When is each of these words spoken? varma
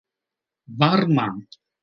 varma 0.79 1.27